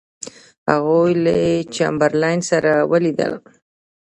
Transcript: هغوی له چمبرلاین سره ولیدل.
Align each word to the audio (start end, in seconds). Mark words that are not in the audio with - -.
هغوی 0.71 1.11
له 1.23 1.35
چمبرلاین 1.75 2.39
سره 2.49 2.71
ولیدل. 2.91 3.31